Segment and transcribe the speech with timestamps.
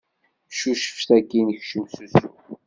[0.57, 2.27] Cucef sakin kcem s usu.